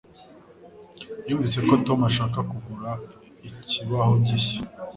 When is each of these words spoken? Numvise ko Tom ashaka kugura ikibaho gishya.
Numvise 1.25 1.57
ko 1.67 1.73
Tom 1.85 1.99
ashaka 2.09 2.39
kugura 2.49 2.91
ikibaho 3.47 4.13
gishya. 4.25 4.59